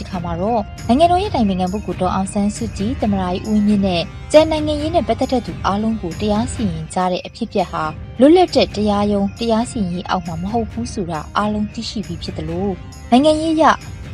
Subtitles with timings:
[0.00, 4.02] တစ်ခါမှာတော့နိုင်ငံတော်ရဲ့တိုင်ပင်ခံပုဂ္ဂိုလ်ဒေါ်အောင်ဆန်းစုကြည်တမရာကြီးဦးဝင်းမြင့်နဲ့
[4.32, 7.84] ကျန်နိုင်ငံရေးနဲ့ပတ်သက်တဲ့သူအားလုံးကိုတရားစီရင်ကြတဲ့အဖြစ်အပျက်ဟာ
[8.20, 12.72] လွတ်လပ်တဲ့တရားရုံးတရားစီရင်ရေးအောက်မှာမဟုတ်ဘူးဆိုတာအားလုံးသိရှိပြီးဖြစ်တယ်လို့
[13.10, 13.64] နိုင်ငံရေးအရ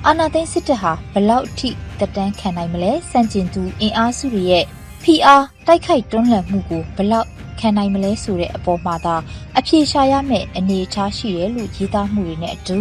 [0.06, 1.68] အာဏာသိမ်းစစ်တပ်ဟာဘလောက်ထိ
[1.98, 4.64] တက်တန်းခံနိုင်မလဲစန့်ကျင်သူအင်အားစုတွေရဲ့
[5.02, 7.28] ဖိအားတိုက်ခိုက်တွန်းလှန်မှုကိုဘလောက်
[7.60, 9.16] ခံနိုင်မလဲဆိုတဲ့အပေါ်မှာသာ
[9.58, 12.78] အပြေရှာရမယ့်အနေအထားရှိတယ်လို့ရေးသားမှုတွေနဲ့အတူ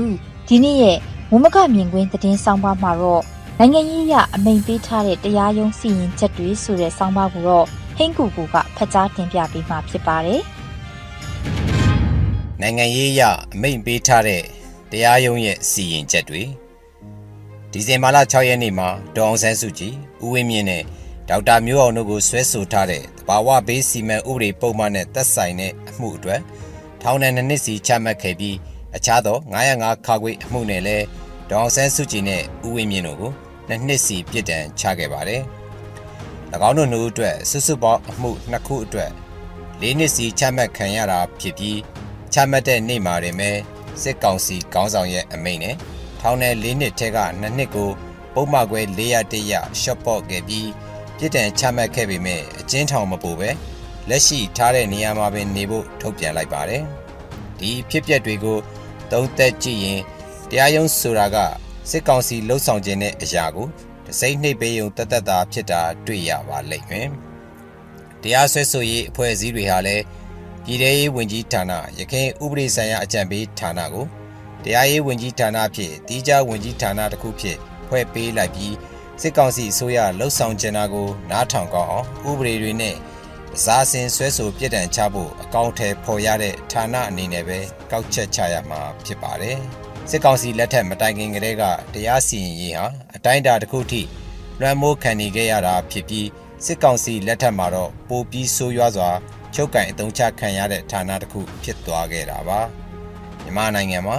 [0.47, 0.97] ဒီနေ့ရဲ့
[1.33, 3.23] ဝမကမြင်ကွင်းသတင်းဆောင်ပါမှာတော့
[3.59, 7.65] နိုင်ငံရေးအရအမိန်ပေးထားတဲ့တရားရုံးစီရင်ချက်တွေဆိုတဲ့ဆောင်ပါကိုတော့
[7.97, 10.41] ဟင်းကူကူကဖတ်ကြားတင်ပြပေးမှာဖြစ်ပါတယ်။
[12.61, 13.21] နိုင်ငံရေးအရ
[13.53, 14.41] အမိန့်ပေးထားတဲ့
[14.91, 16.41] တရားရုံးရဲ့စီရင်ချက်တွေ
[17.71, 19.93] ဒီဇင်ဘာလ6ရက်နေ့မှာဒေါအောင်ဆန်းစုကြည်
[20.23, 20.83] ဦးဝင်းမြင့်နဲ့
[21.29, 26.41] ဒေါက်တာမျိုးအောင်တို့ကိုဆွဲဆိုထားတဲ့တဘာဝဘေးစီမံဥပဒေပုံမှန်နဲ့သက်ဆိုင်တဲ့အမှုအတွက်
[27.01, 28.57] ထောင်ဒဏ်နှစ်နှစ်စီချမှတ်ခဲ့ပြီး
[28.95, 29.37] အခြားသော
[29.71, 31.05] 905ခါခွေအမှုနဲ့လည်း
[31.51, 33.31] ဒေါအောင်ဆန်းစုကြည်နဲ့ဦးဝင်းမြင့်တို့ကို
[33.67, 35.41] နှစ်နှစ်စီပြစ်ဒဏ်ချခဲ့ပါတယ်။၎
[36.67, 39.11] င်းတို့နှစ်ဦးအတွက်စုစုပေါင်းအမှုနှစ်ခုအတွက်
[39.81, 41.79] လေးနှစ်စီချမှတ်ခံရတာဖြစ်ပြီး
[42.33, 43.51] ချမှတ်တဲ့နေ့မှာတင်ပဲ
[44.01, 45.75] စစ်ကောင်စီခေါင်းဆောင်ရဲ့အမိန့်နဲ့
[46.21, 47.89] ထောင်နယ်၄နှစ်ထဲကနှစ်နှစ်ကို
[48.35, 50.69] ပုံမှန်ခွဲ400ရရှော့ပေါ့ခဲ့ပြီး
[51.17, 53.49] ပြစ်ဒဏ်ချမှတ်ခဲ့ပေမဲ့အကျဉ်းထောင်မပို့ပဲ
[54.09, 56.83] လက်ရှိထားတဲ့နေရာမှာပင်နေဖို့ထုတ်ပြန်လိုက်ပါတယ်။
[57.59, 58.57] ဒီဖြစ်ပျက်တွေကို
[59.11, 60.01] သုံးသက်ကြည့်ရင်
[60.53, 61.37] တရားရုံးဆိုတာက
[61.89, 63.67] စစ်ကောင်စီလှုပ်ဆောင်ခြင်းတဲ့အရာကို
[64.05, 67.07] တစိမ့်နှိပ်ပေးုံတသက်တာဖြစ်တာတွေ့ရပါလိမ့်မယ်။
[68.21, 70.03] တရားစွဲဆိုရေးအဖွဲ့အစည်းတွေဟာလည်း
[70.65, 74.05] ပြည်ထရေးဝန်ကြီးဌာနရခိုင်ဥပဒေဆိုင်ရာအကြံပေးဌာနကို
[74.63, 77.57] တရားရေးဝန်ကြီးဌာနဖြင့်တီးခြားဝန်ကြီးဌာနတစ်ခုဖြင့်
[77.87, 78.75] ဖွဲ့ပေးလိုက်ပြီး
[79.21, 82.95] စစ်ကောင်စီအစိုးရလှုပ်ဆောင်ကျင်တာကိုနားထောင်ကောင်းအောင်ဥပဒေတွေနဲ့
[83.55, 87.59] အစားအစင်ဆွဲဆိုပြစ်ဒဏ်ချဖို့အကောင့်ထဲပေါ်ရတဲ့ဌာနအနေနဲ့ပဲ
[87.91, 89.59] ကောက်ချက်ချရမှာဖြစ်ပါတယ်
[90.09, 91.63] စစ်ကောင်စီလက်ထက်မတိုင်ခင်ကတည်းက
[91.93, 92.85] တရားစီရင်ရေးဟာ
[93.15, 94.01] အတိုင်းအတာတစ်ခုထိ
[94.59, 96.27] လွှမ်းမိုးခံနေခဲ့ရတာဖြစ်ပြီး
[96.65, 99.09] စစ်ကောင်စီလက်ထက်မှာတော့ပိုပြီးဆိုးရွားစွာ
[99.53, 102.59] ချုပ်ကင်အသုံးချခံရတဲ့ဌာနတစ်ခုဖြစ်သွားခဲ့တာပါ
[103.43, 104.17] မြန်မာနိုင်ငံမှာ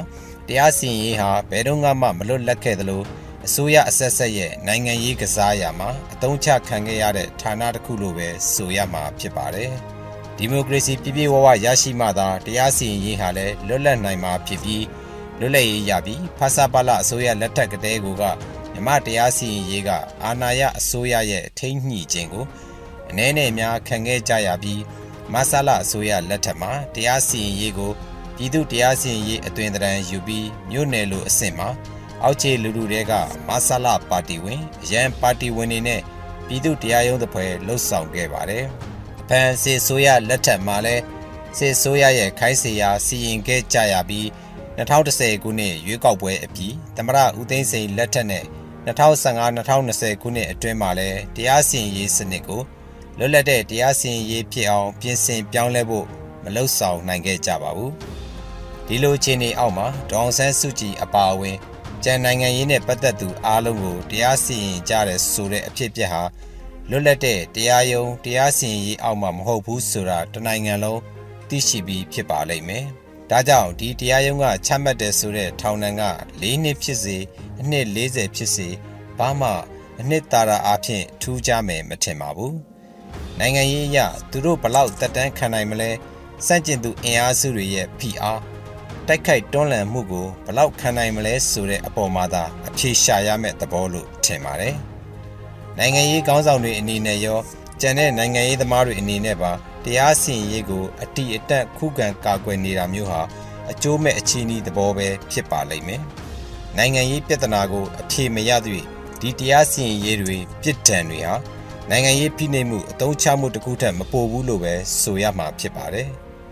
[0.49, 3.03] တရားစီရင်ရေးဟာဘယ်တော့မှမလွတ်လပ်ခဲ့သလို
[3.47, 9.73] အစိုးရအဆက်ဆက်ရဲ့နိုင်ငံရေးကစားရာမှာအသုံးချခံခဲ့ရတဲ့ဌာနတစ်ခုလိုပဲဆိုရမှာဖြစ်ပါတယ်
[10.37, 14.83] ဒီမိုကရေစီပြည့်ပြည့်ဝဝရရှိမှသာတရားစီရင်ရေးဟာလည်းလွတ်လပ်နိုင်မှာဖြစ်ပြီး
[15.43, 18.07] လွတ်လပ်ရေးရပြီးဖဆပါလအစိုးရလက်ထက်ကတည်းက
[18.73, 19.91] မြမတရားစီရင်ရေးက
[20.25, 22.45] အာဏာရအစိုးရရဲ့ထိမ့်ညှိခြင်းကို
[23.11, 24.81] အ ਨੇ နဲ့များခံခဲ့ကြရပြီး
[25.33, 27.93] မဆလာအစိုးရလက်ထက်မှာတရားစီရင်ရေးကို
[28.37, 31.69] ပြည်သူတရားစီရင်ရေးအသွင်သဏ္ဍာန်ယူပြီးမြို့နယ်လိုအဆင့်မှာ
[32.23, 33.13] အောက်ခြေလူလူတွေက
[33.49, 36.01] မဆလာပါတီဝင်အရန်ပါတီဝင်တွေနဲ့
[36.47, 38.65] ပြည်သူတရားရုံးသဖွယ်လှုပ်ဆောင်ခဲ့ပါတယ်။
[39.29, 40.97] ဖန်စီဆိုရလက်ထက်မှာလဲ
[41.59, 44.29] စစ်ဆိုရရဲ့ခိုင်းစေရာစီရင်ခဲ့ကြရပြီး
[44.79, 48.45] 2010ခုနှစ်ရွေးကောက်ပွဲအပြီးသမရဦးသိန်းစိန်လက်ထက်နဲ့
[48.87, 52.63] 2015-2020ခုနှစ်အတွင်းမှာလဲတရားစီရင်ရေးစနစ်ကို
[53.19, 56.07] လွတ်လပ်တဲ့တရားစီရင်ရေးဖြစ်အောင်ပြင်ဆင်ပြောင်းလဲဖို့
[56.43, 57.93] မလှုပ်ဆောင်နိုင်ခဲ့ကြပါဘူး
[58.87, 61.57] ဒီလိုအခြေအနေအောက်မှာဒေါအောင်ဆန်းစုကြည်အပါအဝင်
[62.05, 66.23] ကျန်နိုင်ငံရေးနဲ့ပတ်သက်သူအားလုံးကိုတရားစီရင်ကြတဲ့ဆိုတဲ့အဖြစ်အပျက်ဟာ
[66.91, 71.01] လွတ်လပ်တဲ့တရားရုံးတရားစီရင်ရေးအောက်မှာမဟုတ်ဘူးဆိုတာတနိုင်ငံလုံး
[71.49, 72.87] သိရှိပြီးဖြစ်ပါလိမ့်မယ်
[73.33, 76.03] ဒါကြောင့်ဒီတရားရုံးကချမှတ်တဲ့ဆိုတဲ့ထောင်ဒဏ်က
[76.43, 77.17] ၄နှစ်ဖြစ်စေ
[77.61, 78.69] အနှစ်40ဖြစ်စေ
[79.19, 79.51] ဘာမှ
[80.01, 82.57] အနှစ်သာရအဖြစ်ထူးခြားမယ်မထင်ပါဘူး
[83.39, 83.99] နိုင်ငံရေးအရ
[84.31, 85.91] သူတို့ဘလောက်တက်တန်းခံနိုင်မလဲ
[86.47, 88.41] စန့်ကျင်သူအင်အားစုတွေရဲ့ဖိအား
[89.09, 94.77] တိုက်ခိုက်တွန်းလှန်မှုကိုဘလောက်ခံနိုင်မလဲဆိုတဲ့အပေါ်မှာသာအဖြေရှာရမယ့်သဘောလို့ထင်ပါတယ်
[95.79, 97.39] နိုင်ငံရေးကောင်းဆောင်တွေအနေနဲ့ရော
[97.81, 99.53] ကျန်တဲ့နိုင်ငံရေးသမားတွေအနေနဲ့ပါ
[99.85, 103.21] တရားစီရင်ရေးကိုအတိအတတ်ခုခံကာကွယ်နေတာမျိုးဟာ
[103.71, 106.03] အကျိုးမဲ့အခြေအနေသဘောပဲဖြစ်ပါလိမ့်မယ်။
[106.77, 108.85] နိုင်ငံရေးပြဿနာကိုအဖြေမရသည့်
[109.21, 111.35] ဒီတရားစီရင်ရေးတွေပြစ်ဒဏ်တွေဟာ
[111.91, 116.09] နိုင်ငံရေးဖိနှိပ်မှုအတုံးချမှုတစ်ခုထက်မပိုဘူးလို့ပဲဆိုရမှာဖြစ်ပါတယ်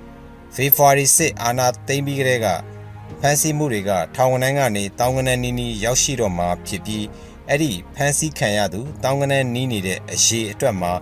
[0.55, 2.49] ။ဖေဖော်ဝါရီစစ်အာဏာသိမ်းပြီးကတည်းက
[3.21, 7.05] ဖမ်းဆီးမှုတွေကထောင်ကနန်းကနေတောင်ကနန်းနီးနီးရောက်ရှိတော့မှဖြစ်ပြီး
[7.49, 10.93] အဲ့ဒီဖမ်းဆီးခံရသူတောင်ကနန်းနီးနေတဲ့အရေးအတွက်မှာ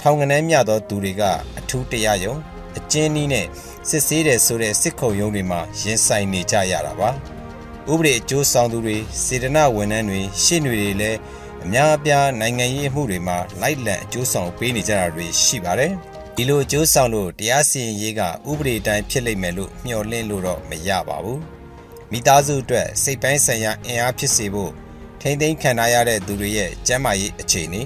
[0.00, 1.22] ထောင်ကနန်းမြသောသူတွေက
[1.58, 2.34] အထူးတရားရုံ
[2.78, 3.46] အကျဉ်းနည်းနဲ့
[3.88, 7.10] စစ်ဆေးတယ်ဆိုတဲ့စစ်ခုံရုံးတွေမှာရင်ဆိုင်နေကြရတာပါ
[7.90, 11.18] ဥပဒေအကျိုးဆောင်သူတွေစေတနာဝန်ထမ်းတွေရှေ့တွေလည်း
[11.64, 15.92] အများအပြားနိုင်ငံရေးအမှုတွေမှာလိုက်လံအကျိုးဆောင်ပေးနေကြတာတွေရှိပါတယ်
[16.36, 18.20] ဒီလိုအကျိုးဆောင်လို့တရားစီရင်ရေးက
[18.50, 21.40] ဥပဒေတိုင်းဖြစ်လိမ့်မယ်လို့မျှော်လင့်လို့တော့မရပါဘူး
[22.10, 24.72] မိသားစုအတွက်စိတ်ပိုင်းဆိုင်ရာအင်အားဖြစ်စေဖို့
[25.20, 27.82] ထိမ့်သိမ်းခံရတဲ့သူတွေရဲ့ကျန်းမာရေးအခြေအနေ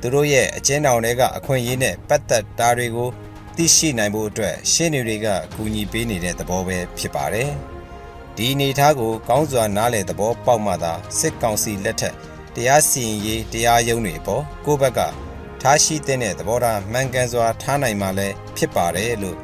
[0.00, 3.08] သူတို့ရဲ့အကျဉ်းထောင်တွေကအခွင့်အရေးနဲ့ပတ်သက်တာတွေကို
[3.56, 7.50] သိရှိနိုင်ဖို့အတွက်ရှင်းနေတွေကအကူအညီပေးနေတဲ့သဘောပဲဖြစ်ပါတယ်။
[8.36, 12.14] ဒီအနေအထားကိုကောင်းစွာနားလည်သဘောပေါက်မှသာစစ်ကောင်စီလက်ထက်
[12.54, 15.00] တရားစီရင်ရေးတရားရုံးတွေအပေါ်ကိုယ့်ဘက်က
[15.62, 19.36] ထားရှိတဲ့သဘောထားမှန်ကန်စွာထားနိုင်မှလည်းဖြစ်ပါတယ်လို့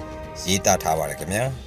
[0.46, 1.44] ရေးသားထားပါတယ်ခင်ဗျာ။